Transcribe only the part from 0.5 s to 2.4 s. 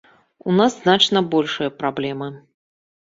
нас значна большыя праблемы.